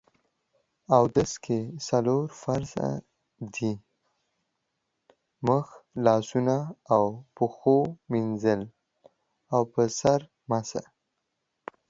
اودس 0.95 1.31
کې 1.43 1.59
څلور 1.87 2.25
فرض 2.41 2.71
دي: 3.53 3.71
مخ، 5.47 5.65
لاسونو 6.05 6.57
او 6.95 7.03
پښو 7.35 7.77
مينځل 8.11 8.61
او 9.53 9.61
په 9.73 9.81
سر 9.99 10.19
مسح 10.49 10.85